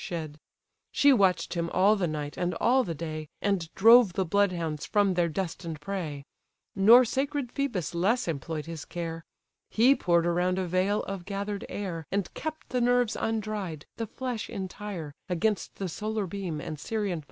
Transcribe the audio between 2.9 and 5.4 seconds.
day, And drove the bloodhounds from their